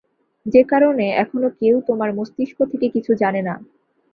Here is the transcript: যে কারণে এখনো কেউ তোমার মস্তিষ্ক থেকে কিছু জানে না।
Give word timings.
যে 0.45 0.61
কারণে 0.63 1.05
এখনো 1.15 1.47
কেউ 1.59 1.75
তোমার 1.87 2.09
মস্তিষ্ক 2.17 2.57
থেকে 2.71 2.87
কিছু 2.95 3.11
জানে 3.21 3.41
না। 3.41 3.55